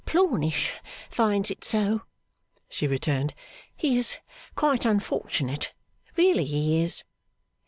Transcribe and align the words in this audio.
'Plornish 0.03 0.71
finds 1.11 1.51
it 1.51 1.63
so,' 1.63 2.01
she 2.67 2.87
returned. 2.87 3.35
'He 3.75 3.99
is 3.99 4.17
quite 4.55 4.83
unfortunate. 4.83 5.73
Really 6.17 6.45
he 6.45 6.81
is. 6.81 7.03